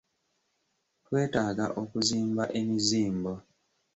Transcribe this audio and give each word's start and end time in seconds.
Twetaaga 1.05 1.65
okuzimba 1.81 2.43
emizimbo. 2.59 3.33